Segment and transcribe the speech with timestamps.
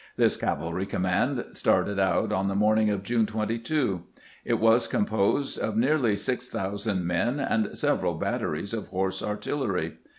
[0.17, 4.01] This cavalry command started out on the morning of June 22.
[4.45, 9.97] It was composed of nearly 6000 men and several batteries of horse artillery.